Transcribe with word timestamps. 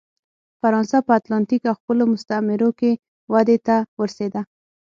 فرانسه 0.59 0.97
په 1.07 1.11
اتلانتیک 1.19 1.61
او 1.69 1.75
خپلو 1.81 2.03
مستعمرو 2.13 2.69
کې 2.79 2.91
ودې 3.33 3.57
ته 3.67 3.75
ورسېده. 3.99 4.41